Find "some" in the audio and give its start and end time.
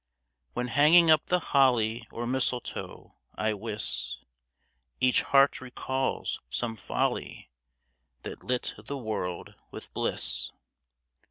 6.49-6.75